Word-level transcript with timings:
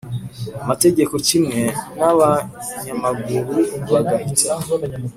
Amategeko 0.63 1.13
kimwe 1.27 1.59
n 1.99 2.01
abanyamaguru 2.11 3.53
bagahita 3.91 4.51